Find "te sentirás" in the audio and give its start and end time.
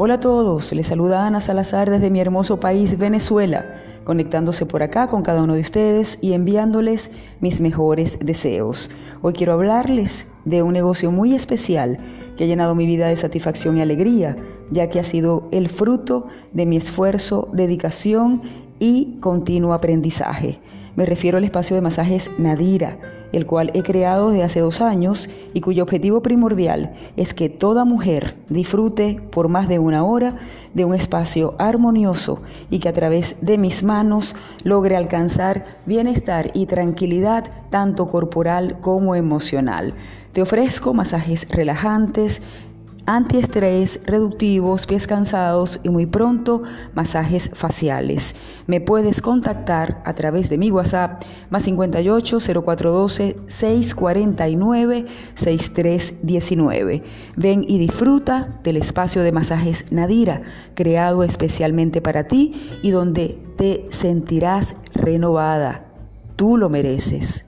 63.56-64.74